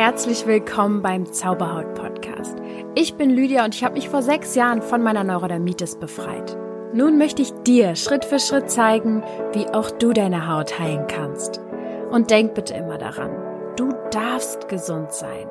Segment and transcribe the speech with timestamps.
[0.00, 2.56] herzlich willkommen beim Zauberhaut Podcast.
[2.94, 6.56] Ich bin Lydia und ich habe mich vor sechs Jahren von meiner Neurodermitis befreit.
[6.94, 9.22] Nun möchte ich dir Schritt für Schritt zeigen,
[9.52, 11.60] wie auch du deine Haut heilen kannst.
[12.10, 13.30] Und denk bitte immer daran,
[13.76, 15.46] du darfst gesund sein.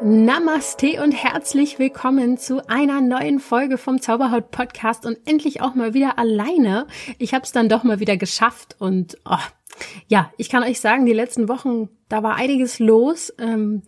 [0.00, 5.92] Namaste und herzlich willkommen zu einer neuen Folge vom Zauberhaut Podcast und endlich auch mal
[5.92, 6.86] wieder alleine.
[7.18, 9.34] Ich habe es dann doch mal wieder geschafft und oh,
[10.06, 13.32] ja, ich kann euch sagen, die letzten Wochen, da war einiges los.
[13.38, 13.82] Ähm,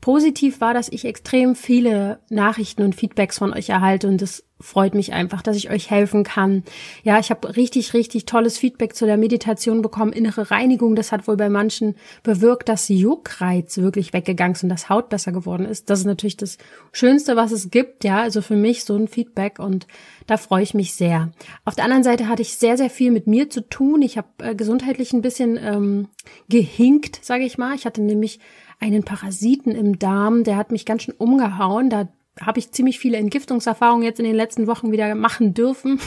[0.00, 4.94] positiv war, dass ich extrem viele Nachrichten und Feedbacks von euch erhalte und das freut
[4.94, 6.62] mich einfach, dass ich euch helfen kann.
[7.02, 10.12] Ja, ich habe richtig, richtig tolles Feedback zu der Meditation bekommen.
[10.12, 14.88] Innere Reinigung, das hat wohl bei manchen bewirkt, dass Juckreiz wirklich weggegangen ist und das
[14.88, 15.90] Haut besser geworden ist.
[15.90, 16.56] Das ist natürlich das
[16.92, 18.02] Schönste, was es gibt.
[18.04, 19.86] Ja, also für mich so ein Feedback und
[20.26, 21.30] da freue ich mich sehr.
[21.66, 24.00] Auf der anderen Seite hatte ich sehr, sehr viel mit mir zu tun.
[24.00, 26.08] Ich habe äh, gesundheitlich ein bisschen ähm,
[26.48, 27.74] gehinkt, sage ich mal.
[27.74, 28.40] Ich hatte nämlich
[28.80, 31.90] einen Parasiten im Darm, der hat mich ganz schön umgehauen.
[31.90, 32.08] Da
[32.40, 36.00] habe ich ziemlich viele Entgiftungserfahrungen jetzt in den letzten Wochen wieder machen dürfen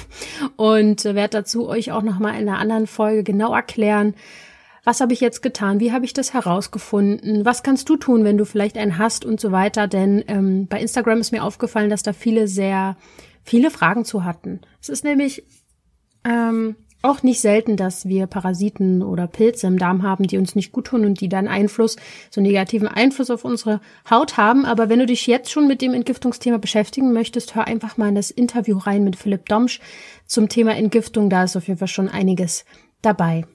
[0.55, 4.13] und werde dazu euch auch noch mal in einer anderen Folge genau erklären,
[4.83, 8.37] was habe ich jetzt getan, wie habe ich das herausgefunden, was kannst du tun, wenn
[8.37, 9.87] du vielleicht einen hast und so weiter.
[9.87, 12.95] Denn ähm, bei Instagram ist mir aufgefallen, dass da viele sehr
[13.43, 14.61] viele Fragen zu hatten.
[14.81, 15.43] Es ist nämlich
[16.23, 20.71] ähm, auch nicht selten, dass wir Parasiten oder Pilze im Darm haben, die uns nicht
[20.71, 21.95] gut tun und die dann Einfluss,
[22.29, 24.65] so negativen Einfluss auf unsere Haut haben.
[24.65, 28.15] Aber wenn du dich jetzt schon mit dem Entgiftungsthema beschäftigen möchtest, hör einfach mal in
[28.15, 29.79] das Interview rein mit Philipp Domsch
[30.25, 31.29] zum Thema Entgiftung.
[31.29, 32.65] Da ist auf jeden Fall schon einiges
[33.01, 33.45] dabei.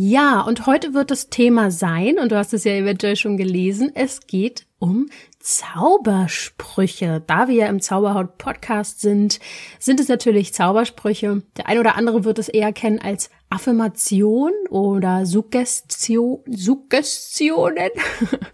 [0.00, 3.90] Ja, und heute wird das Thema sein, und du hast es ja eventuell schon gelesen,
[3.94, 5.08] es geht um
[5.40, 7.22] Zaubersprüche.
[7.26, 9.40] Da wir ja im Zauberhaut Podcast sind,
[9.78, 11.42] sind es natürlich Zaubersprüche.
[11.56, 17.90] Der eine oder andere wird es eher kennen als Affirmation oder Suggestion, Suggestionen.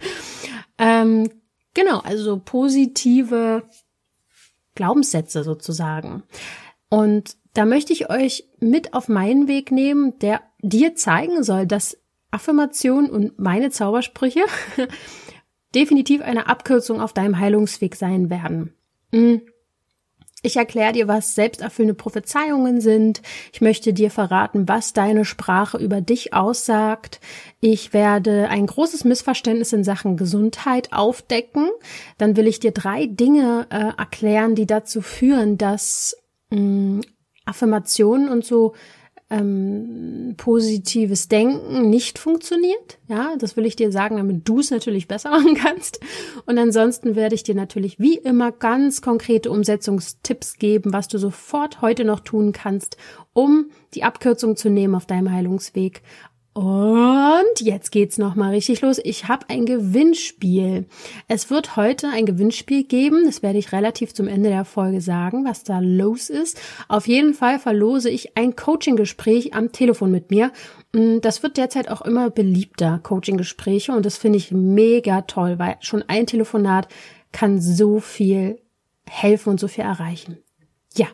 [0.78, 1.30] ähm,
[1.74, 3.64] genau, also positive
[4.74, 6.22] Glaubenssätze sozusagen.
[6.88, 11.96] Und da möchte ich euch mit auf meinen Weg nehmen, der dir zeigen soll, dass
[12.30, 14.44] Affirmation und meine Zaubersprüche
[15.74, 18.74] definitiv eine Abkürzung auf deinem Heilungsweg sein werden.
[19.12, 19.42] Hm.
[20.46, 23.22] Ich erkläre dir, was selbsterfüllende Prophezeiungen sind.
[23.50, 27.18] Ich möchte dir verraten, was deine Sprache über dich aussagt.
[27.60, 31.70] Ich werde ein großes Missverständnis in Sachen Gesundheit aufdecken.
[32.18, 36.14] Dann will ich dir drei Dinge äh, erklären, die dazu führen, dass
[36.50, 37.00] mh, hm,
[37.46, 38.74] Affirmationen und so
[39.30, 42.98] ähm, positives Denken nicht funktioniert.
[43.08, 46.00] Ja, das will ich dir sagen, damit du es natürlich besser machen kannst.
[46.46, 51.80] Und ansonsten werde ich dir natürlich wie immer ganz konkrete Umsetzungstipps geben, was du sofort
[51.80, 52.96] heute noch tun kannst,
[53.32, 56.02] um die Abkürzung zu nehmen auf deinem Heilungsweg
[56.54, 59.00] und jetzt geht's noch mal richtig los.
[59.02, 60.86] Ich habe ein Gewinnspiel.
[61.26, 63.24] Es wird heute ein Gewinnspiel geben.
[63.24, 66.60] Das werde ich relativ zum Ende der Folge sagen, was da los ist.
[66.86, 70.52] Auf jeden Fall verlose ich ein Coaching-Gespräch am Telefon mit mir.
[70.92, 73.90] Mm, das wird derzeit auch immer beliebter, Coaching-Gespräche.
[73.90, 76.86] Und das finde ich mega toll, weil schon ein Telefonat
[77.32, 78.60] kann so viel
[79.10, 80.38] helfen und so viel erreichen.
[80.94, 81.08] Ja.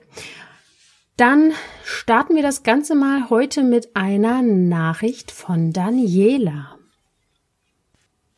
[1.21, 1.55] Dann
[1.85, 6.79] starten wir das Ganze mal heute mit einer Nachricht von Daniela.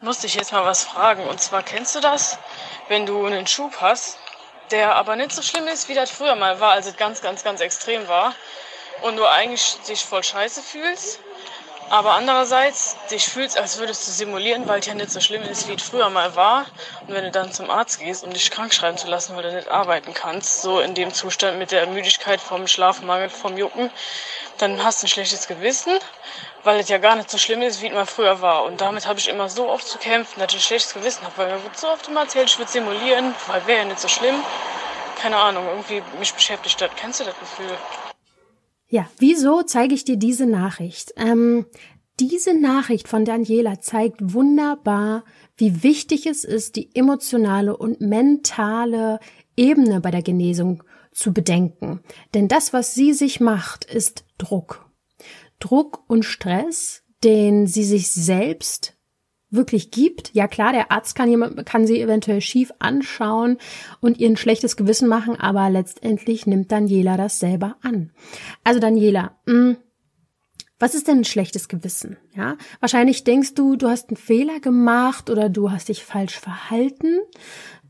[0.01, 1.25] Muss ich jetzt mal was fragen.
[1.29, 2.39] Und zwar kennst du das,
[2.89, 4.19] wenn du einen Schub hast,
[4.73, 7.45] der aber nicht so schlimm ist, wie das früher mal war, als es ganz, ganz,
[7.45, 8.35] ganz extrem war.
[9.03, 11.21] Und du eigentlich dich voll scheiße fühlst
[11.93, 15.69] aber andererseits, dich fühlst, als würdest du simulieren, weil es ja nicht so schlimm ist,
[15.69, 16.65] wie es früher mal war.
[17.07, 19.53] Und wenn du dann zum Arzt gehst, um dich krank schreiben zu lassen, weil du
[19.53, 23.91] nicht arbeiten kannst, so in dem Zustand mit der Müdigkeit vom Schlafmangel, vom Jucken,
[24.57, 25.93] dann hast du ein schlechtes Gewissen,
[26.65, 28.65] weil es ja gar nicht so schlimm ist, wie es mal früher war.
[28.65, 31.37] Und damit habe ich immer so oft zu kämpfen, dass ich ein schlechtes Gewissen habe,
[31.37, 34.09] weil mir wird so oft immer erzählt, ich würde simulieren, weil wäre ja nicht so
[34.09, 34.43] schlimm.
[35.21, 36.91] Keine Ahnung, irgendwie mich beschäftigt das.
[36.97, 37.77] Kennst du das Gefühl?
[38.93, 41.15] Ja, wieso zeige ich dir diese Nachricht?
[41.17, 41.65] Ähm,
[42.21, 45.25] diese Nachricht von Daniela zeigt wunderbar,
[45.57, 49.19] wie wichtig es ist, die emotionale und mentale
[49.57, 52.01] Ebene bei der Genesung zu bedenken.
[52.35, 54.91] Denn das, was sie sich macht, ist Druck.
[55.59, 58.99] Druck und Stress, den sie sich selbst
[59.53, 60.35] wirklich gibt.
[60.35, 63.59] Ja klar, der Arzt kann jemand, kann sie eventuell schief anschauen
[64.01, 68.11] und ihr ein schlechtes Gewissen machen, aber letztendlich nimmt Daniela das selber an.
[68.65, 69.77] Also Daniela, mh, mm,
[70.79, 72.17] was ist denn ein schlechtes Gewissen?
[72.35, 77.21] Ja, wahrscheinlich denkst du, du hast einen Fehler gemacht oder du hast dich falsch verhalten.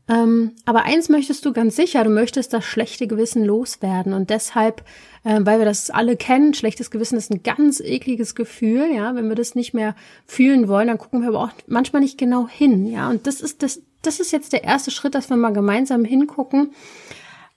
[0.09, 4.13] Ähm, aber eins möchtest du ganz sicher, du möchtest das schlechte Gewissen loswerden.
[4.13, 4.83] Und deshalb,
[5.23, 9.15] äh, weil wir das alle kennen, schlechtes Gewissen ist ein ganz ekliges Gefühl, ja.
[9.15, 9.95] Wenn wir das nicht mehr
[10.25, 13.09] fühlen wollen, dann gucken wir aber auch manchmal nicht genau hin, ja.
[13.09, 16.71] Und das ist das, das ist jetzt der erste Schritt, dass wir mal gemeinsam hingucken.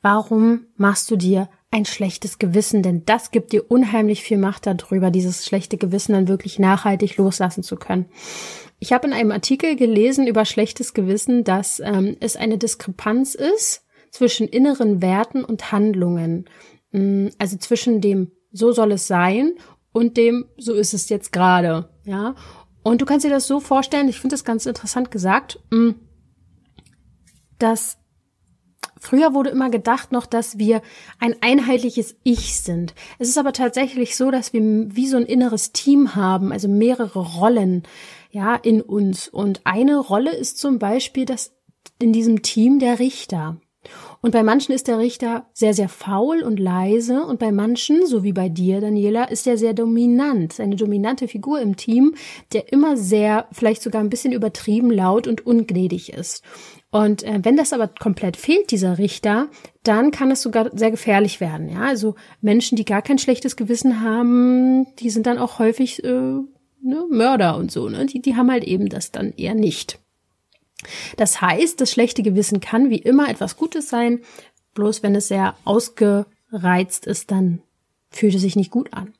[0.02, 2.82] Warum machst du dir ein schlechtes Gewissen?
[2.82, 7.62] Denn das gibt dir unheimlich viel Macht darüber, dieses schlechte Gewissen dann wirklich nachhaltig loslassen
[7.62, 8.06] zu können.
[8.78, 13.84] Ich habe in einem Artikel gelesen über schlechtes Gewissen, dass ähm, es eine Diskrepanz ist
[14.10, 16.46] zwischen inneren Werten und Handlungen.
[16.92, 19.52] Mm, also zwischen dem so soll es sein
[19.92, 22.34] und dem so ist es jetzt gerade, ja.
[22.82, 25.90] Und du kannst dir das so vorstellen, ich finde das ganz interessant gesagt, mm,
[27.58, 27.98] dass
[28.98, 30.82] Früher wurde immer gedacht noch, dass wir
[31.18, 32.94] ein einheitliches Ich sind.
[33.18, 37.18] Es ist aber tatsächlich so, dass wir wie so ein inneres Team haben, also mehrere
[37.18, 37.82] Rollen
[38.30, 39.28] ja, in uns.
[39.28, 41.52] Und eine Rolle ist zum Beispiel das
[41.98, 43.58] in diesem Team der Richter.
[44.20, 48.24] Und bei manchen ist der Richter sehr, sehr faul und leise und bei manchen, so
[48.24, 52.14] wie bei dir, Daniela, ist er sehr dominant, eine dominante Figur im Team,
[52.52, 56.42] der immer sehr, vielleicht sogar ein bisschen übertrieben laut und ungnädig ist.
[56.90, 59.48] Und äh, wenn das aber komplett fehlt, dieser Richter,
[59.82, 61.68] dann kann es sogar sehr gefährlich werden.
[61.68, 66.08] Ja, also Menschen, die gar kein schlechtes Gewissen haben, die sind dann auch häufig äh,
[66.08, 68.06] ne, Mörder und so, ne?
[68.06, 69.98] Die, die haben halt eben das dann eher nicht.
[71.16, 74.20] Das heißt, das schlechte Gewissen kann wie immer etwas Gutes sein,
[74.74, 77.62] bloß wenn es sehr ausgereizt ist, dann
[78.10, 79.14] fühlt es sich nicht gut an.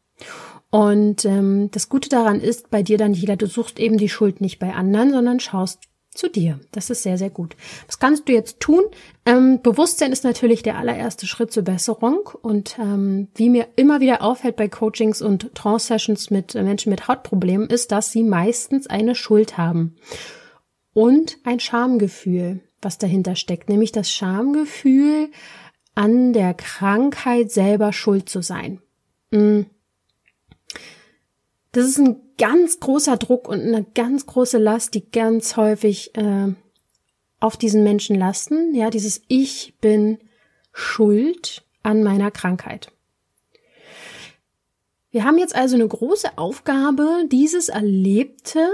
[0.70, 4.40] Und ähm, das Gute daran ist, bei dir dann, jeder, du suchst eben die Schuld
[4.40, 5.80] nicht bei anderen, sondern schaust
[6.16, 6.60] zu dir.
[6.72, 7.56] Das ist sehr, sehr gut.
[7.86, 8.82] Was kannst du jetzt tun?
[9.24, 12.30] Ähm, Bewusstsein ist natürlich der allererste Schritt zur Besserung.
[12.42, 17.68] Und ähm, wie mir immer wieder auffällt bei Coachings und Trance-Sessions mit Menschen mit Hautproblemen,
[17.68, 19.96] ist, dass sie meistens eine Schuld haben.
[20.92, 23.68] Und ein Schamgefühl, was dahinter steckt.
[23.68, 25.30] Nämlich das Schamgefühl,
[25.94, 28.80] an der Krankheit selber schuld zu sein.
[29.30, 29.66] Mhm.
[31.76, 36.54] Das ist ein ganz großer Druck und eine ganz große Last, die ganz häufig äh,
[37.38, 38.74] auf diesen Menschen lasten.
[38.74, 40.16] Ja, dieses Ich bin
[40.72, 42.92] schuld an meiner Krankheit.
[45.10, 48.70] Wir haben jetzt also eine große Aufgabe, dieses Erlebte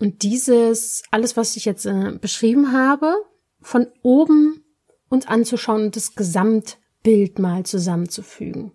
[0.00, 3.14] und dieses, alles, was ich jetzt äh, beschrieben habe,
[3.60, 4.64] von oben
[5.08, 8.72] uns anzuschauen und das Gesamtbild mal zusammenzufügen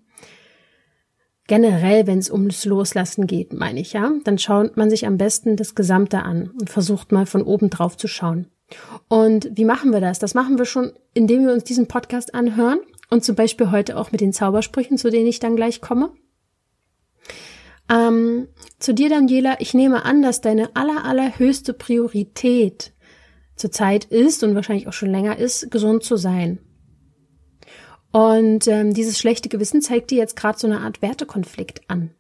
[1.49, 5.57] generell, wenn es ums Loslassen geht, meine ich, ja, dann schaut man sich am besten
[5.57, 8.47] das Gesamte an und versucht mal von oben drauf zu schauen.
[9.07, 10.19] Und wie machen wir das?
[10.19, 12.79] Das machen wir schon, indem wir uns diesen Podcast anhören
[13.09, 16.11] und zum Beispiel heute auch mit den Zaubersprüchen, zu denen ich dann gleich komme.
[17.91, 18.47] Ähm,
[18.77, 22.93] zu dir, Daniela, ich nehme an, dass deine aller, allerhöchste Priorität
[23.55, 26.59] zurzeit ist und wahrscheinlich auch schon länger ist, gesund zu sein.
[28.11, 32.11] Und ähm, dieses schlechte Gewissen zeigt dir jetzt gerade so eine Art Wertekonflikt an.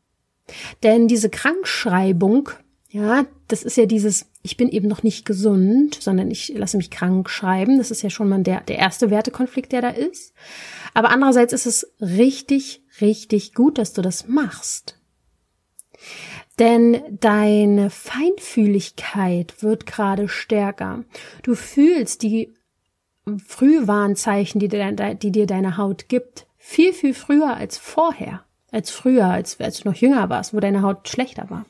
[0.83, 2.49] Denn diese Krankschreibung,
[2.89, 6.91] ja, das ist ja dieses, ich bin eben noch nicht gesund, sondern ich lasse mich
[6.91, 7.77] krank schreiben.
[7.77, 10.33] Das ist ja schon mal der, der erste Wertekonflikt, der da ist.
[10.93, 14.95] Aber andererseits ist es richtig, richtig gut, dass du das machst.
[16.57, 21.05] Denn deine Feinfühligkeit wird gerade stärker.
[21.41, 22.53] Du fühlst die
[23.45, 29.25] Frühwarnzeichen, die dir, die dir deine Haut gibt, viel, viel früher als vorher, als früher,
[29.25, 31.65] als, als du noch jünger warst, wo deine Haut schlechter war.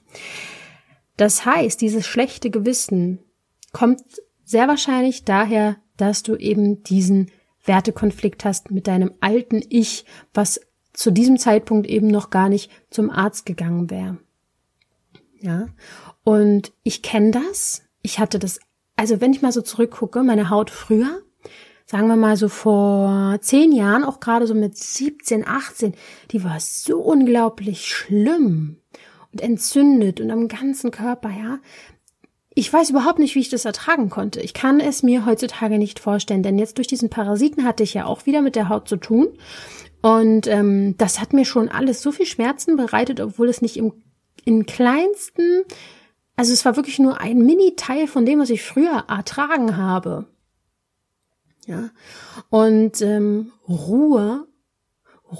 [1.17, 3.19] Das heißt, dieses schlechte Gewissen
[3.71, 4.01] kommt
[4.45, 7.31] sehr wahrscheinlich daher, dass du eben diesen
[7.65, 10.61] Wertekonflikt hast mit deinem alten Ich, was
[10.93, 14.17] zu diesem Zeitpunkt eben noch gar nicht zum Arzt gegangen wäre.
[15.39, 15.67] Ja.
[16.23, 17.83] Und ich kenne das.
[18.01, 18.59] Ich hatte das,
[18.95, 21.21] also wenn ich mal so zurückgucke, meine Haut früher,
[21.89, 25.95] sagen wir mal so vor zehn Jahren, auch gerade so mit 17, 18,
[26.29, 28.77] die war so unglaublich schlimm
[29.31, 31.57] und entzündet und am ganzen Körper, ja.
[32.53, 34.39] Ich weiß überhaupt nicht, wie ich das ertragen konnte.
[34.41, 38.05] Ich kann es mir heutzutage nicht vorstellen, denn jetzt durch diesen Parasiten hatte ich ja
[38.05, 39.29] auch wieder mit der Haut zu tun.
[40.01, 43.93] Und ähm, das hat mir schon alles so viel Schmerzen bereitet, obwohl es nicht im,
[44.45, 45.63] im kleinsten,
[46.35, 50.27] also es war wirklich nur ein Mini-Teil von dem, was ich früher ertragen habe.
[51.69, 51.91] Ja.
[52.49, 54.47] Und ähm, Ruhe,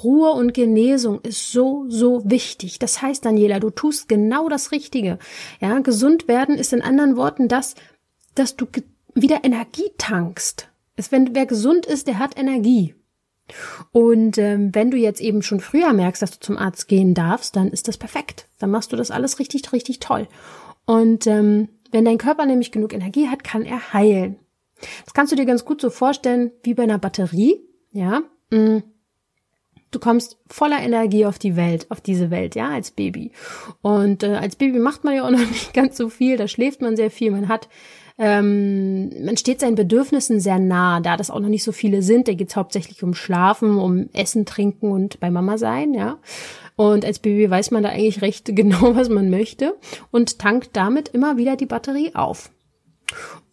[0.04, 2.78] Ruhe und Genesung ist so, so wichtig.
[2.78, 5.18] Das heißt, Daniela, du tust genau das Richtige.
[5.60, 7.74] Ja, gesund werden ist in anderen Worten das,
[8.36, 8.68] dass du
[9.16, 10.70] wieder Energie tankst.
[10.96, 12.94] Es, wenn wer gesund ist, der hat Energie.
[13.92, 17.56] Und ähm, wenn du jetzt eben schon früher merkst, dass du zum Arzt gehen darfst,
[17.56, 18.48] dann ist das perfekt.
[18.60, 20.28] Dann machst du das alles richtig, richtig toll.
[20.86, 24.38] Und ähm, wenn dein Körper nämlich genug Energie hat, kann er heilen.
[25.06, 28.22] Das kannst du dir ganz gut so vorstellen wie bei einer Batterie, ja.
[28.50, 28.80] Mm.
[29.92, 33.32] Du kommst voller Energie auf die Welt, auf diese Welt, ja, als Baby.
[33.82, 36.82] Und äh, als Baby macht man ja auch noch nicht ganz so viel, da schläft
[36.82, 37.68] man sehr viel, man hat
[38.22, 42.28] ähm, man steht seinen Bedürfnissen sehr nah, da das auch noch nicht so viele sind.
[42.28, 46.18] Da geht's hauptsächlich um Schlafen, um Essen, Trinken und bei Mama sein, ja.
[46.76, 49.76] Und als Baby weiß man da eigentlich recht genau, was man möchte
[50.12, 52.52] und tankt damit immer wieder die Batterie auf.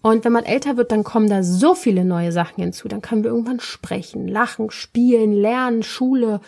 [0.02, 2.86] Und wenn man älter wird, dann kommen da so viele neue Sachen hinzu.
[2.88, 6.40] Dann können wir irgendwann sprechen, lachen, spielen, lernen, Schule.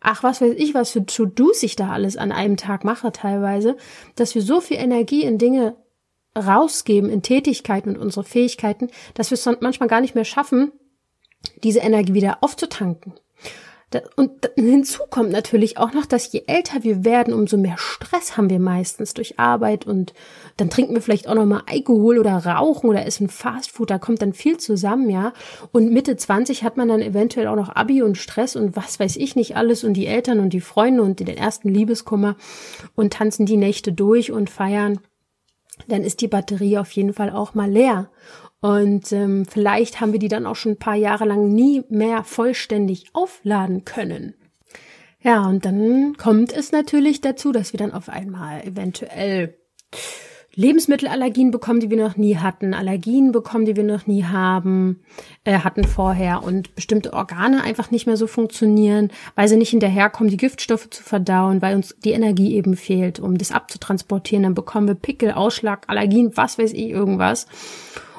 [0.00, 3.76] Ach, was weiß ich, was für To-Dos ich da alles an einem Tag mache teilweise,
[4.16, 5.76] dass wir so viel Energie in Dinge
[6.36, 10.72] rausgeben, in Tätigkeiten und unsere Fähigkeiten, dass wir es manchmal gar nicht mehr schaffen,
[11.62, 13.14] diese Energie wieder aufzutanken.
[14.16, 18.50] Und hinzu kommt natürlich auch noch, dass je älter wir werden, umso mehr Stress haben
[18.50, 20.14] wir meistens durch Arbeit und
[20.56, 24.22] dann trinken wir vielleicht auch noch mal Alkohol oder rauchen oder essen Fastfood, da kommt
[24.22, 25.32] dann viel zusammen, ja.
[25.72, 29.16] Und Mitte 20 hat man dann eventuell auch noch Abi und Stress und was weiß
[29.16, 32.36] ich nicht alles und die Eltern und die Freunde und den ersten Liebeskummer
[32.94, 35.00] und tanzen die Nächte durch und feiern.
[35.88, 38.10] Dann ist die Batterie auf jeden Fall auch mal leer.
[38.66, 42.24] Und ähm, vielleicht haben wir die dann auch schon ein paar Jahre lang nie mehr
[42.24, 44.34] vollständig aufladen können.
[45.22, 49.54] Ja, und dann kommt es natürlich dazu, dass wir dann auf einmal eventuell
[50.56, 55.04] Lebensmittelallergien bekommen, die wir noch nie hatten, Allergien bekommen, die wir noch nie haben,
[55.44, 60.28] äh, hatten vorher und bestimmte Organe einfach nicht mehr so funktionieren, weil sie nicht hinterherkommen,
[60.28, 64.42] die Giftstoffe zu verdauen, weil uns die Energie eben fehlt, um das abzutransportieren.
[64.42, 67.46] Dann bekommen wir Pickel, Ausschlag, Allergien, was weiß ich, irgendwas.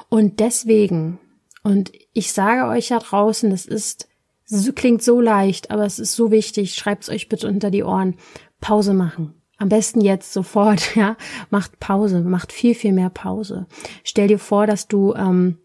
[0.08, 1.18] Und deswegen,
[1.62, 4.08] und ich sage euch da draußen, das ist,
[4.48, 8.16] das klingt so leicht, aber es ist so wichtig, schreibt's euch bitte unter die Ohren.
[8.60, 9.34] Pause machen.
[9.58, 11.16] Am besten jetzt sofort, ja.
[11.50, 13.66] Macht Pause, macht viel, viel mehr Pause.
[14.04, 15.58] Stell dir vor, dass du ähm,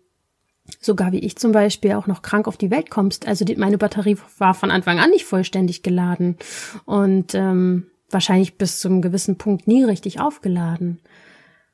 [0.80, 3.28] sogar wie ich zum Beispiel auch noch krank auf die Welt kommst.
[3.28, 6.38] Also die, meine Batterie war von Anfang an nicht vollständig geladen
[6.86, 11.00] und ähm, wahrscheinlich bis zum gewissen Punkt nie richtig aufgeladen.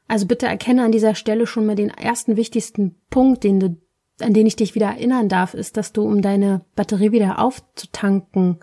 [0.09, 3.77] Also bitte erkenne an dieser Stelle schon mal den ersten wichtigsten Punkt, den du,
[4.19, 8.57] an den ich dich wieder erinnern darf, ist, dass du, um deine Batterie wieder aufzutanken,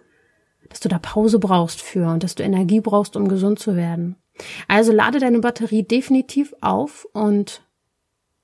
[0.69, 4.17] dass du da Pause brauchst für und dass du Energie brauchst, um gesund zu werden.
[4.67, 7.63] Also lade deine Batterie definitiv auf und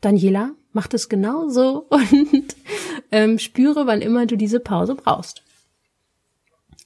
[0.01, 2.55] Daniela macht es genauso und
[3.11, 5.43] ähm, spüre, wann immer du diese Pause brauchst.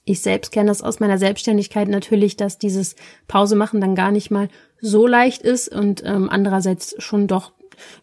[0.03, 2.95] Ich selbst kenne das aus meiner Selbstständigkeit natürlich, dass dieses
[3.27, 4.49] Pause machen dann gar nicht mal
[4.81, 7.51] so leicht ist und ähm, andererseits schon doch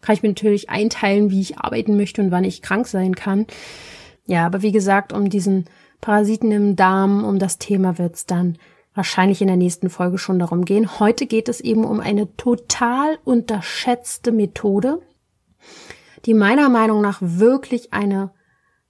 [0.01, 3.45] kann ich mir natürlich einteilen, wie ich arbeiten möchte und wann ich krank sein kann.
[4.25, 5.65] Ja, aber wie gesagt, um diesen
[6.01, 8.57] Parasiten im Darm, um das Thema wird's dann
[8.93, 10.99] wahrscheinlich in der nächsten Folge schon darum gehen.
[10.99, 15.01] Heute geht es eben um eine total unterschätzte Methode,
[16.25, 18.31] die meiner Meinung nach wirklich eine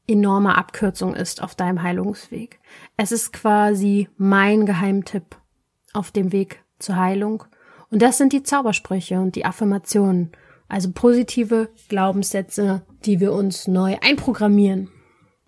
[0.07, 2.59] enorme Abkürzung ist auf deinem Heilungsweg.
[2.95, 5.35] Es ist quasi mein Geheimtipp
[5.93, 7.43] auf dem Weg zur Heilung.
[7.91, 10.31] Und das sind die Zaubersprüche und die Affirmationen,
[10.67, 14.89] also positive Glaubenssätze, die wir uns neu einprogrammieren.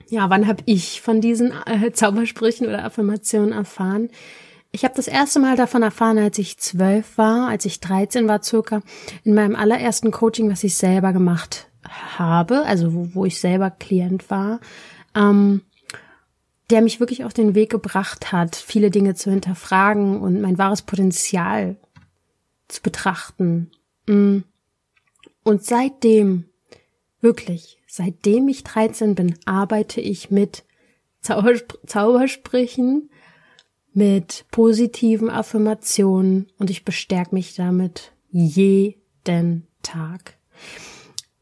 [0.10, 4.10] Ja, wann habe ich von diesen äh, Zaubersprüchen oder Affirmationen erfahren?
[4.72, 8.44] Ich habe das erste Mal davon erfahren, als ich zwölf war, als ich 13 war
[8.44, 8.82] circa,
[9.24, 11.68] in meinem allerersten Coaching, was ich selber gemacht
[12.18, 14.60] habe, also wo, wo ich selber Klient war,
[15.16, 15.62] ähm,
[16.70, 20.82] der mich wirklich auf den Weg gebracht hat, viele Dinge zu hinterfragen und mein wahres
[20.82, 21.78] Potenzial
[22.68, 23.72] zu betrachten.
[24.08, 24.40] Mm.
[25.44, 26.46] Und seitdem,
[27.22, 30.66] wirklich, seitdem ich 13 bin, arbeite ich mit
[31.22, 33.10] Zauberspr Zaubersprüchen,
[33.94, 40.38] mit positiven Affirmationen und ich bestärke mich damit jeden Tag.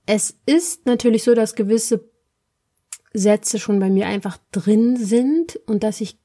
[0.06, 2.08] Es ist natürlich so, dass gewisse
[3.14, 6.18] Sätze schon bei mir einfach drin sind und dass ich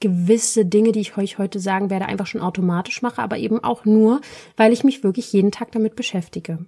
[0.00, 3.84] gewisse Dinge, die ich euch heute sagen werde, einfach schon automatisch mache, aber eben auch
[3.84, 4.20] nur,
[4.56, 6.64] weil ich mich wirklich jeden Tag damit beschäftige.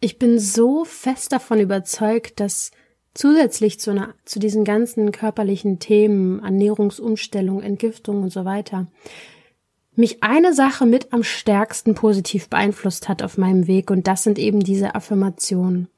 [0.00, 2.70] Ich bin so fest davon überzeugt, dass
[3.14, 8.86] zusätzlich zu, einer, zu diesen ganzen körperlichen Themen, Ernährungsumstellung, Entgiftung und so weiter,
[10.00, 14.38] mich eine Sache mit am stärksten positiv beeinflusst hat auf meinem Weg und das sind
[14.38, 15.88] eben diese Affirmationen.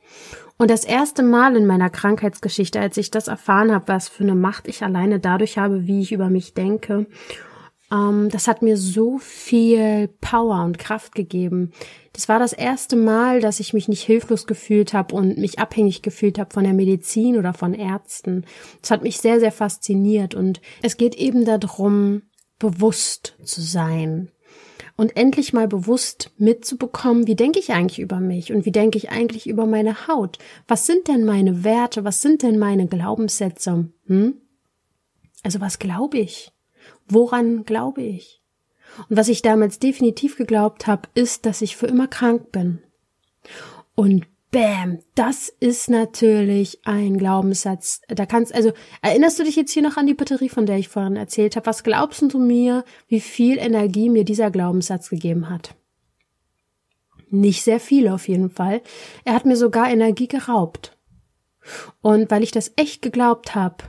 [0.59, 4.35] Und das erste Mal in meiner Krankheitsgeschichte, als ich das erfahren habe, was für eine
[4.35, 7.07] Macht ich alleine dadurch habe, wie ich über mich denke,
[7.93, 11.73] ähm, das hat mir so viel Power und Kraft gegeben.
[12.13, 16.03] Das war das erste Mal, dass ich mich nicht hilflos gefühlt habe und mich abhängig
[16.03, 18.45] gefühlt habe von der Medizin oder von Ärzten.
[18.81, 22.23] Das hat mich sehr, sehr fasziniert und es geht eben darum,
[22.63, 24.31] bewusst zu sein.
[24.97, 29.11] und endlich mal bewusst mitzubekommen, wie denke ich eigentlich über mich und wie denke ich
[29.11, 30.39] eigentlich über meine Haut?
[30.69, 32.05] Was sind denn meine Werte?
[32.05, 33.89] Was sind denn meine Glaubenssätze?
[34.07, 34.35] Hm?
[35.43, 36.53] Also was glaube ich?
[37.09, 38.43] Woran glaube ich?
[39.09, 42.81] Und was ich damals definitiv geglaubt habe, ist, dass ich für immer krank bin.
[43.95, 48.03] Und Bam, das ist natürlich ein Glaubenssatz.
[48.09, 50.89] Da kannst also erinnerst du dich jetzt hier noch an die Batterie, von der ich
[50.89, 51.65] vorhin erzählt habe?
[51.65, 55.75] Was glaubst du mir, wie viel Energie mir dieser Glaubenssatz gegeben hat?
[57.31, 58.83] Nicht sehr viel auf jeden Fall.
[59.25, 60.99] Er hat mir sogar Energie geraubt.
[62.03, 63.85] Und weil ich das echt geglaubt habe,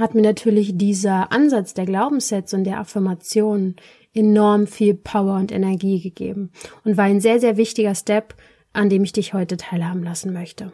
[0.00, 3.76] hat mir natürlich dieser Ansatz der Glaubenssätze und der Affirmation
[4.14, 6.50] enorm viel Power und Energie gegeben
[6.82, 8.34] und war ein sehr, sehr wichtiger Step,
[8.72, 10.72] an dem ich dich heute teilhaben lassen möchte.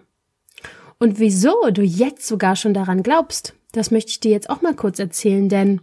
[0.98, 4.74] Und wieso du jetzt sogar schon daran glaubst, das möchte ich dir jetzt auch mal
[4.74, 5.80] kurz erzählen, denn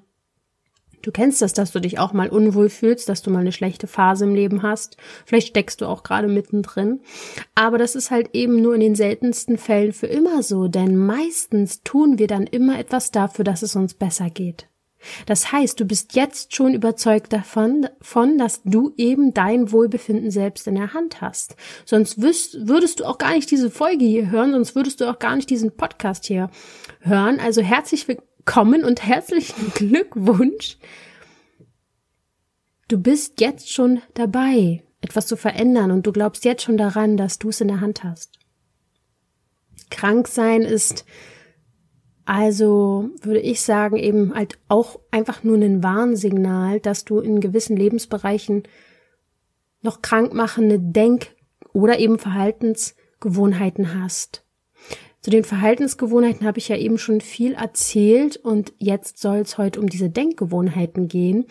[1.02, 3.88] du kennst das, dass du dich auch mal unwohl fühlst, dass du mal eine schlechte
[3.88, 4.98] Phase im Leben hast.
[5.26, 7.02] Vielleicht steckst du auch gerade mittendrin.
[7.54, 11.84] Aber das ist halt eben nur in den seltensten Fällen für immer so, denn meistens
[11.84, 14.68] tun wir dann immer etwas dafür, dass es uns besser geht.
[15.26, 20.68] Das heißt, du bist jetzt schon überzeugt davon, von, dass du eben dein Wohlbefinden selbst
[20.68, 21.56] in der Hand hast.
[21.86, 25.20] Sonst wüsst, würdest du auch gar nicht diese Folge hier hören, sonst würdest du auch
[25.20, 26.50] gar nicht diesen Podcast hier
[27.00, 27.40] hören.
[27.40, 30.78] Also herzlich willkommen und herzlichen Glückwunsch.
[32.88, 37.40] Du bist jetzt schon dabei, etwas zu verändern und du glaubst jetzt schon daran, dass
[37.40, 38.40] du es in der Hand hast.
[39.90, 41.06] Krank sein ist
[42.26, 47.78] also würde ich sagen, eben halt auch einfach nur ein Warnsignal, dass du in gewissen
[47.78, 48.64] Lebensbereichen
[49.82, 51.36] noch krankmachende Denk-
[51.72, 54.44] oder eben Verhaltensgewohnheiten hast.
[55.22, 59.80] Zu den Verhaltensgewohnheiten habe ich ja eben schon viel erzählt und jetzt soll es heute
[59.80, 61.46] um diese Denkgewohnheiten gehen.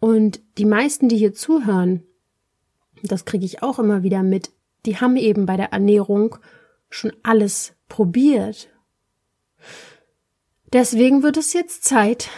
[0.00, 2.02] Und die meisten, die hier zuhören,
[3.02, 4.50] das kriege ich auch immer wieder mit,
[4.86, 6.36] die haben eben bei der Ernährung
[6.90, 8.68] schon alles probiert
[10.72, 12.28] Deswegen wird es jetzt Zeit,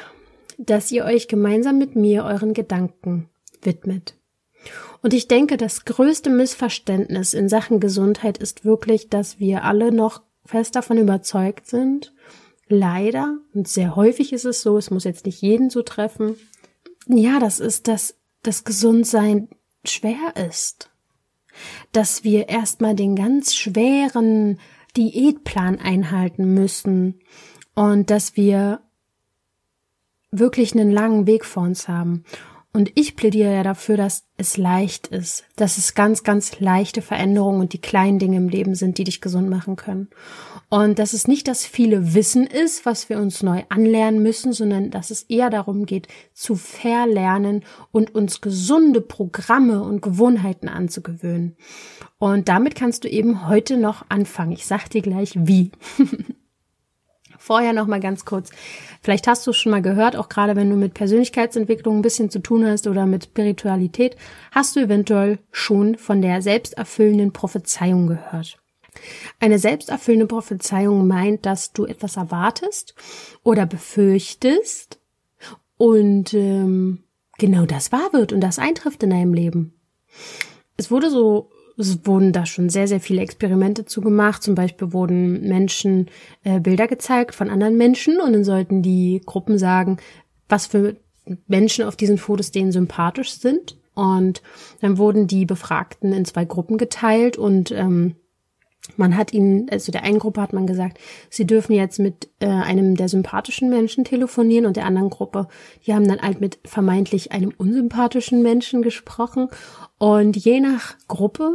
[0.59, 3.29] dass ihr euch gemeinsam mit mir euren Gedanken
[3.63, 4.15] widmet.
[5.03, 10.23] Und ich denke, das größte Missverständnis in Sachen Gesundheit ist wirklich, dass wir alle noch
[10.45, 12.13] fest davon überzeugt sind,
[12.69, 16.37] leider, und sehr häufig ist es so, es muss jetzt nicht jeden so treffen,
[17.07, 19.49] ja, das ist, dass das Gesundsein
[19.85, 20.91] schwer ist.
[21.93, 24.59] Dass wir erstmal den ganz schweren
[24.97, 27.21] Diätplan einhalten müssen
[27.75, 28.81] und dass wir
[30.31, 32.25] wirklich einen langen Weg vor uns haben.
[32.73, 37.61] Und ich plädiere ja dafür, dass es leicht ist, dass es ganz, ganz leichte Veränderungen
[37.61, 40.09] und die kleinen Dinge im Leben sind, die dich gesund machen können.
[40.69, 44.93] Und dass es nicht das viele Wissen ist, was wir uns neu anlernen müssen, sondern
[44.93, 51.57] dass es eher darum geht, zu verlernen und uns gesunde Programme und Gewohnheiten anzugewöhnen.
[52.19, 54.53] Und damit kannst du eben heute noch anfangen.
[54.53, 55.73] Ich sag dir gleich wie.
[57.51, 58.51] vorher noch mal ganz kurz.
[59.03, 62.31] Vielleicht hast du es schon mal gehört, auch gerade wenn du mit Persönlichkeitsentwicklung ein bisschen
[62.31, 64.15] zu tun hast oder mit Spiritualität,
[64.53, 68.57] hast du eventuell schon von der selbsterfüllenden Prophezeiung gehört.
[69.41, 72.95] Eine selbsterfüllende Prophezeiung meint, dass du etwas erwartest
[73.43, 75.01] oder befürchtest
[75.77, 77.03] und ähm,
[77.37, 79.75] genau das wahr wird und das eintrifft in deinem Leben.
[80.77, 84.43] Es wurde so es wurden da schon sehr, sehr viele Experimente zugemacht.
[84.43, 86.09] Zum Beispiel wurden Menschen
[86.45, 89.99] äh, Bilder gezeigt von anderen Menschen und dann sollten die Gruppen sagen,
[90.49, 90.97] was für
[91.47, 93.79] Menschen auf diesen Fotos denen sympathisch sind.
[93.95, 94.43] Und
[94.81, 98.17] dann wurden die Befragten in zwei Gruppen geteilt und ähm,
[98.97, 102.47] man hat ihnen, also der einen Gruppe hat man gesagt, sie dürfen jetzt mit äh,
[102.47, 105.49] einem der sympathischen Menschen telefonieren und der anderen Gruppe,
[105.87, 109.49] die haben dann halt mit vermeintlich einem unsympathischen Menschen gesprochen.
[109.99, 111.53] Und je nach Gruppe,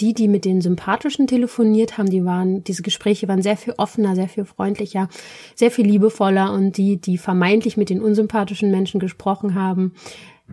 [0.00, 4.14] die, die mit den sympathischen telefoniert haben, die waren, diese Gespräche waren sehr viel offener,
[4.14, 5.08] sehr viel freundlicher,
[5.54, 9.92] sehr viel liebevoller und die, die vermeintlich mit den unsympathischen Menschen gesprochen haben,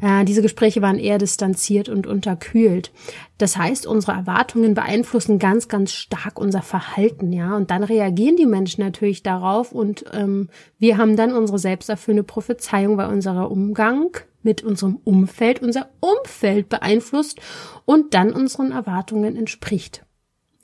[0.01, 2.91] äh, diese Gespräche waren eher distanziert und unterkühlt.
[3.37, 7.55] Das heißt, unsere Erwartungen beeinflussen ganz, ganz stark unser Verhalten, ja.
[7.55, 12.97] Und dann reagieren die Menschen natürlich darauf und ähm, wir haben dann unsere selbsterfüllende Prophezeiung,
[12.97, 17.39] weil unser Umgang mit unserem Umfeld, unser Umfeld beeinflusst
[17.85, 20.05] und dann unseren Erwartungen entspricht.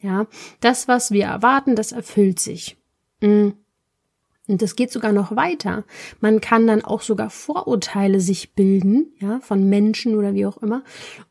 [0.02, 0.28] Ja,
[0.60, 2.78] das, was wir erwarten, das erfüllt sich.
[3.22, 3.54] Mhm.
[4.46, 5.86] Und das geht sogar noch weiter.
[6.20, 10.84] Man kann dann auch sogar Vorurteile sich bilden, ja, von Menschen oder wie auch immer.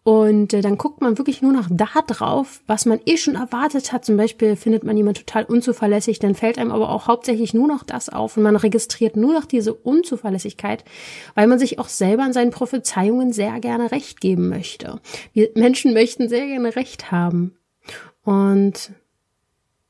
[0.03, 3.93] Und äh, dann guckt man wirklich nur noch da drauf, was man eh schon erwartet
[3.93, 4.07] hat.
[4.07, 7.83] Zum Beispiel findet man jemand total unzuverlässig, dann fällt einem aber auch hauptsächlich nur noch
[7.83, 10.83] das auf und man registriert nur noch diese Unzuverlässigkeit,
[11.35, 15.01] weil man sich auch selber an seinen Prophezeiungen sehr gerne Recht geben möchte.
[15.35, 17.59] Wir Menschen möchten sehr gerne Recht haben.
[18.25, 18.93] Und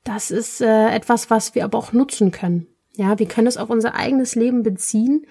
[0.03, 2.67] das ist äh, etwas, was wir aber auch nutzen können.
[2.95, 5.27] Ja, wir können es auf unser eigenes Leben beziehen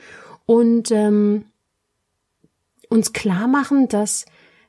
[0.46, 1.46] und ähm,
[2.90, 4.26] uns klar machen, dass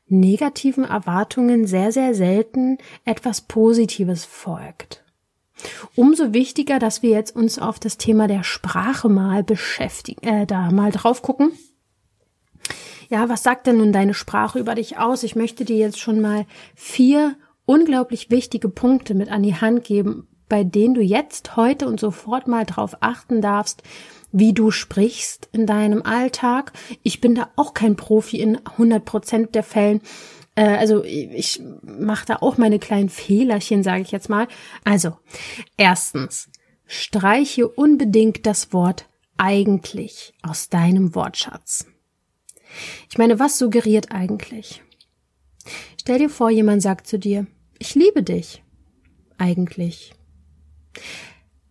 [0.07, 5.03] negativen Erwartungen sehr, sehr selten etwas Positives folgt.
[5.95, 10.71] Umso wichtiger, dass wir jetzt uns auf das Thema der Sprache mal beschäftigen, äh, da
[10.71, 11.53] mal drauf gucken.
[13.09, 15.23] Ja, was sagt denn nun deine Sprache über dich aus?
[15.23, 20.27] Ich möchte dir jetzt schon mal vier unglaublich wichtige Punkte mit an die Hand geben,
[20.53, 23.83] bei denen du jetzt, heute und sofort mal drauf achten darfst,
[24.33, 26.75] wie du sprichst in deinem Alltag.
[27.03, 30.03] Ich bin da auch kein Profi in 100 Prozent der Fällen.
[30.55, 34.47] Äh, also ich mache da auch meine kleinen Fehlerchen, sage ich jetzt mal.
[34.85, 35.17] Also,
[35.79, 36.51] erstens,
[36.85, 39.07] streiche unbedingt das Wort
[39.38, 41.87] eigentlich aus deinem Wortschatz.
[43.09, 44.83] Ich meine, was suggeriert eigentlich?
[45.99, 47.47] Stell dir vor, jemand sagt zu dir,
[47.79, 48.62] ich liebe dich.
[49.38, 50.12] Eigentlich.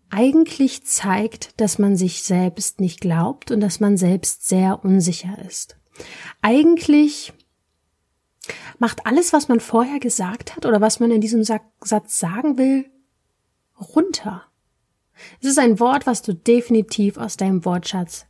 [0.09, 5.77] Eigentlich zeigt, dass man sich selbst nicht glaubt und dass man selbst sehr unsicher ist.
[6.41, 7.33] Eigentlich
[8.77, 12.85] macht alles, was man vorher gesagt hat oder was man in diesem Satz sagen will,
[13.95, 14.43] runter.
[15.39, 18.25] Es ist ein Wort, was du definitiv aus deinem Wortschatz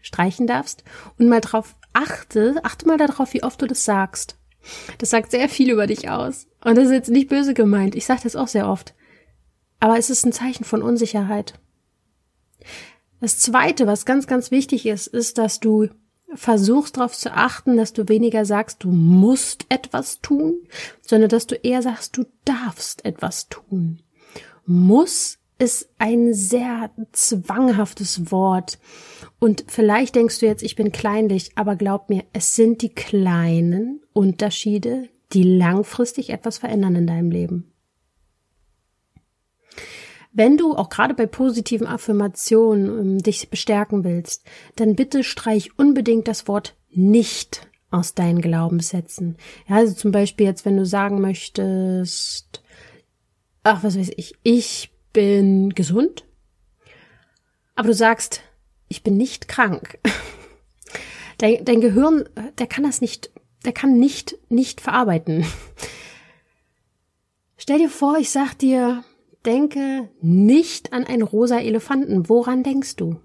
[0.00, 0.84] streichen darfst
[1.18, 4.36] und mal drauf achte, achte mal darauf, wie oft du das sagst.
[4.98, 6.46] Das sagt sehr viel über dich aus.
[6.64, 7.94] Und das ist jetzt nicht böse gemeint.
[7.94, 8.94] Ich sage das auch sehr oft.
[9.82, 11.54] Aber es ist ein Zeichen von Unsicherheit.
[13.20, 15.88] Das zweite, was ganz, ganz wichtig ist, ist, dass du
[16.36, 20.54] versuchst darauf zu achten, dass du weniger sagst, du musst etwas tun,
[21.00, 23.98] sondern dass du eher sagst, du darfst etwas tun.
[24.66, 28.78] Muss ist ein sehr zwanghaftes Wort.
[29.40, 34.00] Und vielleicht denkst du jetzt, ich bin kleinlich, aber glaub mir, es sind die kleinen
[34.12, 37.71] Unterschiede, die langfristig etwas verändern in deinem Leben.
[40.32, 44.44] Wenn du auch gerade bei positiven Affirmationen ähm, dich bestärken willst,
[44.76, 49.36] dann bitte streich unbedingt das Wort nicht aus deinen Glaubenssätzen.
[49.68, 52.62] Ja, also zum Beispiel jetzt, wenn du sagen möchtest,
[53.62, 56.24] ach, was weiß ich, ich bin gesund,
[57.74, 58.40] aber du sagst,
[58.88, 59.98] ich bin nicht krank.
[61.38, 63.32] Dein, dein Gehirn, der kann das nicht,
[63.64, 65.44] der kann nicht, nicht verarbeiten.
[67.56, 69.02] Stell dir vor, ich sag dir,
[69.44, 72.28] denke nicht an einen rosa Elefanten.
[72.28, 73.20] Woran denkst du?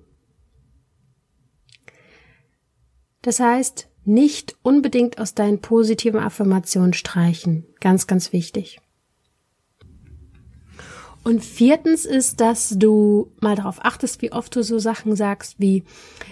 [3.22, 7.66] Das heißt, nicht unbedingt aus deinen positiven Affirmationen streichen.
[7.82, 8.80] Ganz, ganz wichtig.
[11.24, 15.84] Und viertens ist, dass du mal darauf achtest, wie oft du so Sachen sagst wie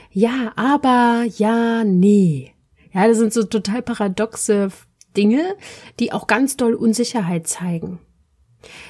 [0.10, 2.54] ja, aber, ja, nee.
[2.93, 4.69] Ja, das sind so total paradoxe
[5.17, 5.58] Dinge,
[6.00, 8.00] die auch ganz doll Unsicherheit zeigen.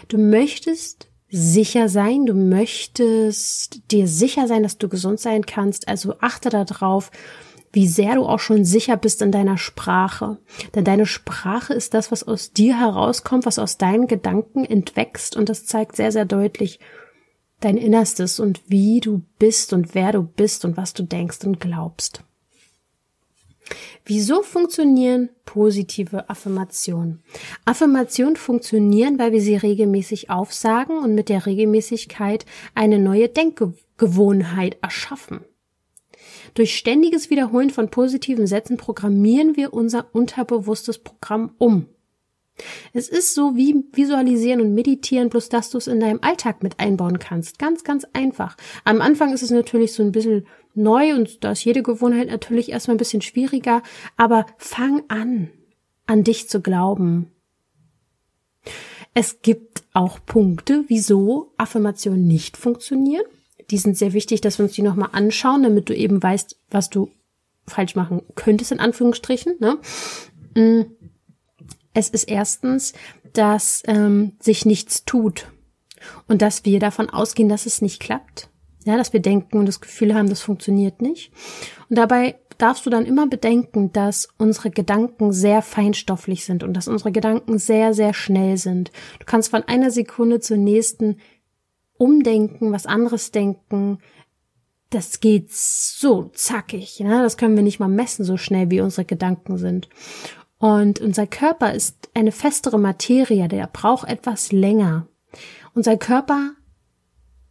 [0.07, 6.15] Du möchtest sicher sein, du möchtest dir sicher sein, dass du gesund sein kannst, also
[6.21, 7.11] achte darauf,
[7.71, 10.37] wie sehr du auch schon sicher bist in deiner Sprache.
[10.75, 15.49] Denn deine Sprache ist das, was aus dir herauskommt, was aus deinen Gedanken entwächst und
[15.49, 16.79] das zeigt sehr, sehr deutlich
[17.59, 21.59] dein Innerstes und wie du bist und wer du bist und was du denkst und
[21.59, 22.23] glaubst.
[24.05, 27.23] Wieso funktionieren positive Affirmationen?
[27.65, 35.41] Affirmationen funktionieren, weil wir sie regelmäßig aufsagen und mit der Regelmäßigkeit eine neue Denkgewohnheit erschaffen.
[36.53, 41.87] Durch ständiges Wiederholen von positiven Sätzen programmieren wir unser unterbewusstes Programm um.
[42.93, 46.79] Es ist so wie Visualisieren und Meditieren, bloß dass du es in deinem Alltag mit
[46.79, 47.59] einbauen kannst.
[47.59, 48.55] Ganz, ganz einfach.
[48.85, 52.69] Am Anfang ist es natürlich so ein bisschen neu und da ist jede Gewohnheit natürlich
[52.69, 53.83] erstmal ein bisschen schwieriger,
[54.17, 55.49] aber fang an,
[56.05, 57.31] an dich zu glauben.
[59.13, 63.25] Es gibt auch Punkte, wieso Affirmationen nicht funktionieren.
[63.71, 66.89] Die sind sehr wichtig, dass wir uns die nochmal anschauen, damit du eben weißt, was
[66.89, 67.09] du
[67.65, 69.55] falsch machen könntest, in Anführungsstrichen.
[69.59, 70.85] Ne?
[71.95, 72.93] Es ist erstens,
[73.33, 75.47] dass ähm, sich nichts tut
[76.27, 78.49] und dass wir davon ausgehen, dass es nicht klappt.
[78.85, 81.31] Ja, dass wir denken und das Gefühl haben, das funktioniert nicht.
[81.89, 86.87] Und dabei darfst du dann immer bedenken, dass unsere Gedanken sehr feinstofflich sind und dass
[86.87, 88.91] unsere Gedanken sehr, sehr schnell sind.
[89.19, 91.17] Du kannst von einer Sekunde zur nächsten
[91.97, 93.99] umdenken, was anderes denken,
[94.89, 96.99] das geht so zackig.
[96.99, 97.21] Ne?
[97.23, 99.89] Das können wir nicht mal messen, so schnell wie unsere Gedanken sind.
[100.57, 105.07] Und unser Körper ist eine festere Materie, der braucht etwas länger.
[105.73, 106.51] Unser Körper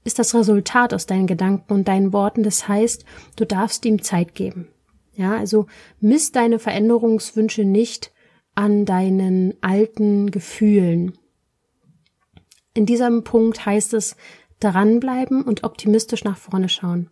[0.04, 2.42] ist das Resultat aus deinen Gedanken und deinen Worten.
[2.42, 3.04] Das heißt,
[3.36, 4.68] du darfst ihm Zeit geben.
[5.14, 5.66] Ja, also
[6.00, 8.12] misst deine Veränderungswünsche nicht
[8.54, 11.18] an deinen alten Gefühlen.
[12.74, 14.16] In diesem Punkt heißt es
[14.60, 17.10] dranbleiben und optimistisch nach vorne schauen.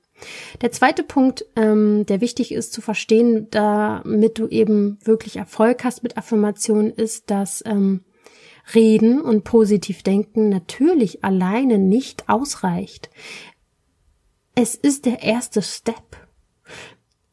[0.61, 6.03] Der zweite Punkt, ähm, der wichtig ist zu verstehen, damit du eben wirklich Erfolg hast
[6.03, 8.05] mit Affirmationen, ist, dass ähm,
[8.75, 13.11] Reden und positiv denken natürlich alleine nicht ausreicht.
[14.55, 16.17] Es ist der erste Step.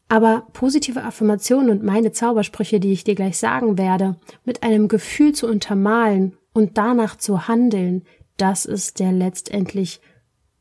[0.08, 5.34] Aber positive Affirmationen und meine Zaubersprüche, die ich dir gleich sagen werde, mit einem Gefühl
[5.34, 8.04] zu untermalen und danach zu handeln,
[8.38, 10.02] das ist der letztendlich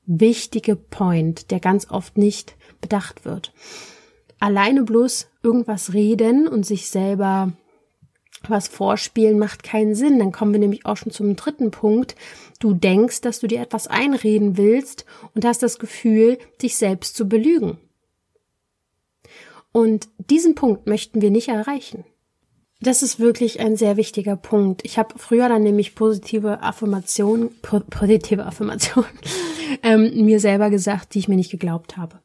[0.09, 3.53] wichtige Point, der ganz oft nicht bedacht wird.
[4.41, 7.53] Alleine bloß irgendwas reden und sich selber
[8.47, 10.19] was vorspielen macht keinen Sinn.
[10.19, 12.15] Dann kommen wir nämlich auch schon zum dritten Punkt.
[12.61, 17.29] Du denkst, dass du dir etwas einreden willst und hast das Gefühl, dich selbst zu
[17.29, 17.79] belügen.
[19.73, 22.05] Und diesen Punkt möchten wir nicht erreichen.
[22.81, 24.85] Das ist wirklich ein sehr wichtiger Punkt.
[24.85, 29.11] Ich habe früher dann nämlich positive Affirmationen, positive Affirmationen
[29.83, 32.21] ähm, mir selber gesagt, die ich mir nicht geglaubt habe.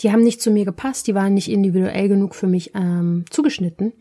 [0.00, 3.92] Die haben nicht zu mir gepasst, die waren nicht individuell genug für mich ähm, zugeschnitten.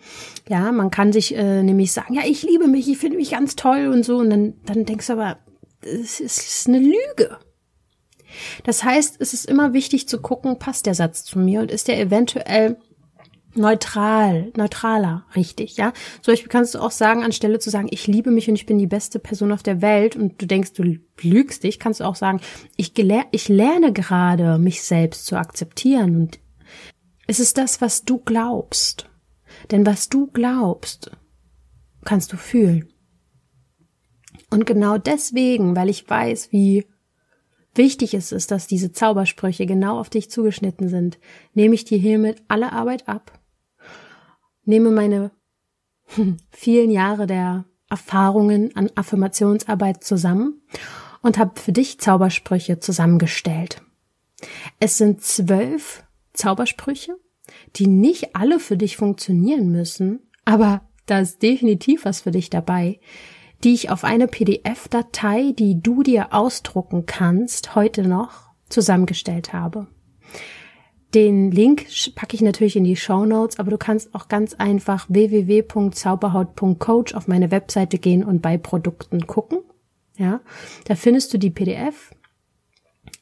[0.47, 3.55] Ja, man kann sich äh, nämlich sagen, ja, ich liebe mich, ich finde mich ganz
[3.55, 5.37] toll und so, und dann, dann denkst du aber,
[5.81, 7.37] es ist eine Lüge.
[8.63, 11.87] Das heißt, es ist immer wichtig zu gucken, passt der Satz zu mir und ist
[11.87, 12.77] der eventuell
[13.55, 15.93] neutral, neutraler, richtig, ja.
[16.21, 18.77] Zum Beispiel kannst du auch sagen, anstelle zu sagen, ich liebe mich und ich bin
[18.77, 22.15] die beste Person auf der Welt und du denkst, du lügst dich, kannst du auch
[22.15, 22.41] sagen,
[22.75, 22.93] ich,
[23.31, 26.39] ich lerne gerade, mich selbst zu akzeptieren und
[27.27, 29.09] es ist das, was du glaubst.
[29.71, 31.11] Denn was du glaubst,
[32.03, 32.89] kannst du fühlen.
[34.49, 36.85] Und genau deswegen, weil ich weiß, wie
[37.75, 41.17] wichtig es ist, dass diese Zaubersprüche genau auf dich zugeschnitten sind,
[41.53, 43.39] nehme ich dir hiermit alle Arbeit ab
[44.65, 45.31] nehme meine
[46.51, 50.61] vielen Jahre der Erfahrungen an Affirmationsarbeit zusammen
[51.21, 53.81] und habe für dich Zaubersprüche zusammengestellt.
[54.79, 57.15] Es sind zwölf Zaubersprüche,
[57.75, 62.99] die nicht alle für dich funktionieren müssen, aber da ist definitiv was für dich dabei,
[63.63, 68.31] die ich auf eine PDF-Datei, die du dir ausdrucken kannst, heute noch
[68.69, 69.87] zusammengestellt habe.
[71.13, 75.05] Den Link packe ich natürlich in die Show Notes, aber du kannst auch ganz einfach
[75.09, 79.59] www.zauberhaut.coach auf meine Webseite gehen und bei Produkten gucken.
[80.17, 80.41] Ja,
[80.85, 82.15] da findest du die PDF.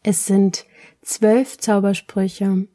[0.03, 0.65] Es sind
[1.01, 2.67] zwölf Zaubersprüche.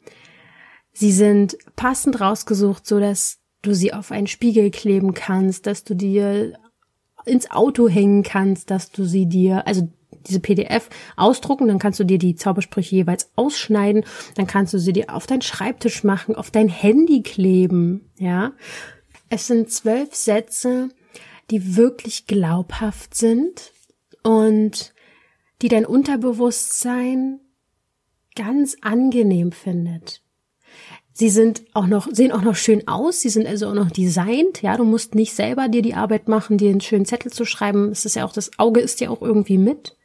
[0.92, 5.94] Sie sind passend rausgesucht, so dass du sie auf einen Spiegel kleben kannst, dass du
[5.94, 6.59] dir
[7.24, 9.88] ins Auto hängen kannst, dass du sie dir, also
[10.29, 14.93] diese PDF ausdrucken, dann kannst du dir die Zaubersprüche jeweils ausschneiden, dann kannst du sie
[14.93, 18.53] dir auf deinen Schreibtisch machen, auf dein Handy kleben, ja.
[19.29, 20.89] Es sind zwölf Sätze,
[21.51, 23.73] die wirklich glaubhaft sind
[24.23, 24.95] und
[25.62, 27.41] die dein Unterbewusstsein
[28.35, 30.23] ganz angenehm findet.
[31.19, 33.23] Sie sind auch noch, sehen auch noch schön aus.
[33.23, 34.61] Sie sind also auch noch designt.
[34.61, 37.91] Ja, du musst nicht selber dir die Arbeit machen, dir einen schönen Zettel zu schreiben.
[37.91, 39.96] Es ist ja auch, das Auge ist ja auch irgendwie mit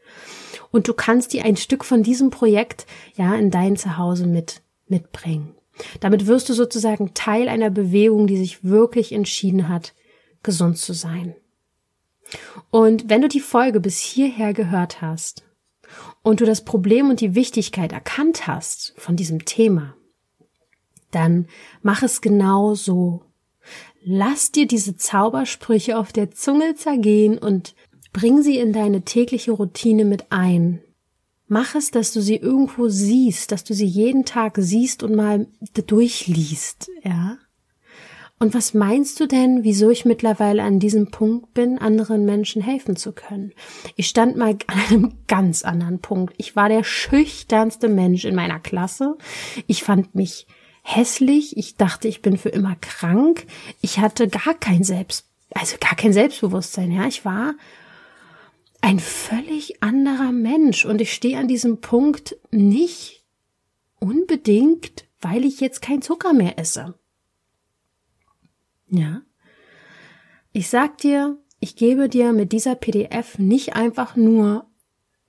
[0.71, 5.55] und du kannst dir ein Stück von diesem Projekt ja in dein Zuhause mit mitbringen.
[5.99, 9.93] Damit wirst du sozusagen Teil einer Bewegung, die sich wirklich entschieden hat,
[10.43, 11.35] gesund zu sein.
[12.69, 15.43] Und wenn du die Folge bis hierher gehört hast
[16.23, 19.95] und du das Problem und die Wichtigkeit erkannt hast von diesem Thema,
[21.11, 21.47] dann
[21.81, 23.23] mach es genau so.
[24.03, 27.75] Lass dir diese Zaubersprüche auf der Zunge zergehen und
[28.13, 30.81] Bring sie in deine tägliche Routine mit ein.
[31.47, 35.47] Mach es, dass du sie irgendwo siehst, dass du sie jeden Tag siehst und mal
[35.87, 37.37] durchliest, ja.
[38.39, 42.95] Und was meinst du denn, wieso ich mittlerweile an diesem Punkt bin, anderen Menschen helfen
[42.95, 43.51] zu können?
[43.97, 46.33] Ich stand mal an einem ganz anderen Punkt.
[46.37, 49.15] Ich war der schüchternste Mensch in meiner Klasse.
[49.67, 50.47] Ich fand mich
[50.81, 51.55] hässlich.
[51.55, 53.45] Ich dachte, ich bin für immer krank.
[53.79, 57.05] Ich hatte gar kein Selbst, also gar kein Selbstbewusstsein, ja.
[57.05, 57.53] Ich war
[58.81, 60.85] ein völlig anderer Mensch.
[60.85, 63.23] Und ich stehe an diesem Punkt nicht
[63.99, 66.95] unbedingt, weil ich jetzt kein Zucker mehr esse.
[68.89, 69.21] Ja.
[70.51, 74.65] Ich sag dir, ich gebe dir mit dieser PDF nicht einfach nur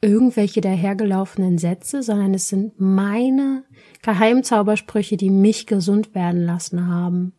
[0.01, 3.65] irgendwelche dahergelaufenen Sätze, sondern es sind meine
[4.03, 7.35] Geheimzaubersprüche, die mich gesund werden lassen haben.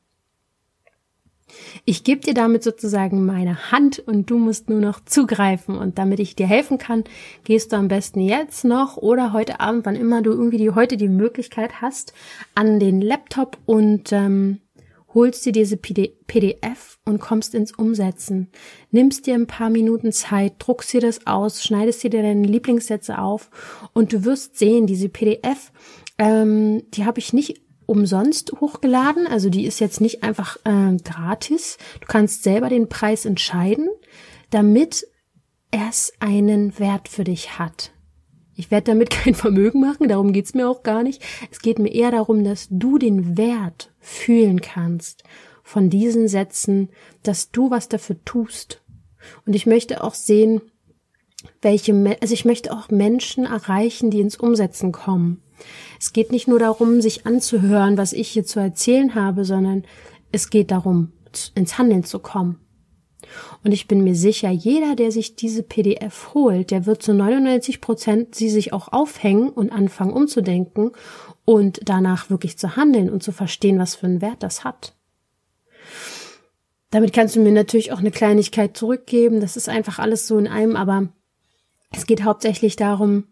[1.86, 5.78] Ich gebe dir damit sozusagen meine Hand und du musst nur noch zugreifen.
[5.78, 7.04] Und damit ich dir helfen kann,
[7.44, 10.98] gehst du am besten jetzt noch oder heute Abend, wann immer du irgendwie die, heute
[10.98, 12.14] die Möglichkeit hast,
[12.56, 14.60] an den Laptop und ähm,
[15.14, 18.50] holst dir diese PDF und kommst ins Umsetzen.
[18.92, 23.50] Nimmst dir ein paar Minuten Zeit, druckst dir das aus, schneidest dir deine Lieblingssätze auf
[23.94, 25.72] und du wirst sehen, diese PDF,
[26.18, 29.28] ähm, die habe ich nicht umsonst hochgeladen.
[29.28, 31.78] Also die ist jetzt nicht einfach äh, gratis.
[32.02, 33.90] Du kannst selber den Preis entscheiden,
[34.50, 35.08] damit
[35.72, 37.92] es einen Wert für dich hat.
[38.56, 41.24] Ich werde damit kein Vermögen machen, darum geht's mir auch gar nicht.
[41.52, 45.24] Es geht mir eher darum, dass du den Wert fühlen kannst
[45.64, 46.90] von diesen Sätzen,
[47.24, 48.82] dass du was dafür tust.
[49.46, 50.62] Und ich möchte auch sehen,
[51.62, 55.42] welche, also ich möchte auch Menschen erreichen, die ins Umsetzen kommen.
[56.04, 59.86] Es geht nicht nur darum, sich anzuhören, was ich hier zu erzählen habe, sondern
[60.34, 61.14] es geht darum,
[61.56, 62.60] ins Handeln zu kommen.
[63.64, 67.80] Und ich bin mir sicher, jeder, der sich diese PDF holt, der wird zu 99
[67.80, 70.92] Prozent sie sich auch aufhängen und anfangen umzudenken
[71.46, 74.98] und danach wirklich zu handeln und zu verstehen, was für einen Wert das hat.
[76.92, 79.40] Damit kannst du mir natürlich auch eine Kleinigkeit zurückgeben.
[79.40, 81.14] Das ist einfach alles so in einem, aber
[81.92, 83.24] es geht hauptsächlich darum,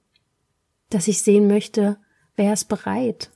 [0.90, 1.98] dass ich sehen möchte,
[2.42, 3.30] wer ist bereit?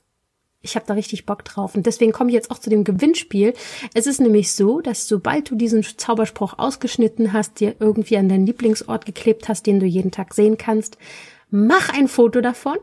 [0.62, 1.76] Ich habe da richtig Bock drauf.
[1.76, 3.54] Und deswegen komme ich jetzt auch zu dem Gewinnspiel.
[3.94, 8.46] Es ist nämlich so, dass sobald du diesen Zauberspruch ausgeschnitten hast, dir irgendwie an deinen
[8.46, 10.98] Lieblingsort geklebt hast, den du jeden Tag sehen kannst,
[11.50, 12.78] mach ein Foto davon,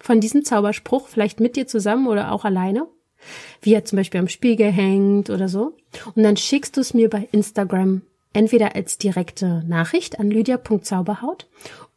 [0.00, 2.86] von diesem Zauberspruch, vielleicht mit dir zusammen oder auch alleine,
[3.60, 5.76] wie er zum Beispiel am Spiegel hängt oder so.
[6.14, 8.02] Und dann schickst du es mir bei Instagram
[8.32, 11.48] entweder als direkte Nachricht an lydia.zauberhaut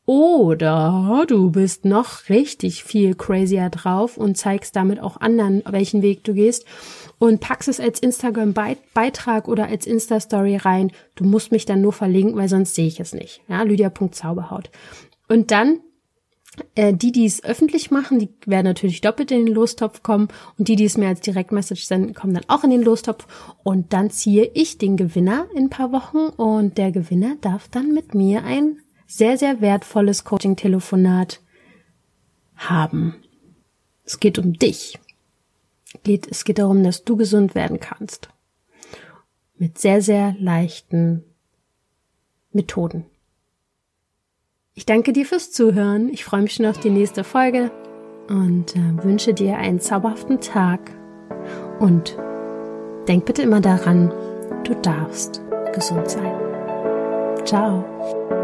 [0.06, 6.24] oder du bist noch richtig viel crazier drauf und zeigst damit auch anderen, welchen Weg
[6.24, 6.66] du gehst
[7.20, 10.92] und packst es als Instagram-Beitrag oder als Insta-Story rein.
[11.16, 13.42] Du musst mich dann nur verlinken, weil sonst sehe ich es nicht.
[13.48, 14.72] Ja, lydia.zauberhaut.
[15.30, 15.80] Und dann
[16.76, 20.68] äh, die, die es öffentlich machen, die werden natürlich doppelt in den Lostopf kommen und
[20.68, 23.26] die, die es mir als Direktmessage senden, kommen dann auch in den Lostopf
[23.64, 27.94] und dann ziehe ich den Gewinner in ein paar Wochen und der Gewinner darf dann
[27.94, 28.80] mit mir ein
[29.12, 31.42] sehr, sehr wertvolles Coaching-Telefonat
[32.56, 33.16] haben.
[34.06, 34.98] Es geht um dich.
[36.30, 38.30] Es geht darum, dass du gesund werden kannst.
[39.58, 41.24] Mit sehr, sehr leichten
[42.54, 43.06] Methoden.
[44.74, 46.10] Ich danke dir fürs Zuhören.
[46.10, 47.70] Ich freue mich schon auf die nächste Folge
[48.30, 50.90] und äh, wünsche dir einen zauberhaften Tag.
[51.80, 52.18] Und
[53.10, 54.10] denk bitte immer daran,
[54.64, 55.42] du darfst
[55.74, 56.40] gesund sein.
[57.44, 58.41] Ciao.